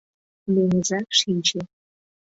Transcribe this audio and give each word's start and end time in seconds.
Меҥыза 0.53 0.99
шинче. 1.17 1.61